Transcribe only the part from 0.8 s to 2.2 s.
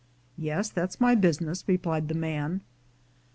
my business," replied the